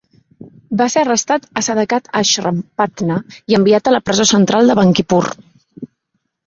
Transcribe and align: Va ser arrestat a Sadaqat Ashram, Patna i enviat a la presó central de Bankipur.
Va 0.79 0.85
ser 0.93 1.01
arrestat 1.05 1.45
a 1.61 1.63
Sadaqat 1.67 2.09
Ashram, 2.23 2.63
Patna 2.83 3.19
i 3.53 3.59
enviat 3.61 3.89
a 3.89 3.95
la 3.97 4.03
presó 4.09 4.27
central 4.35 4.73
de 4.73 4.79
Bankipur. 4.85 5.25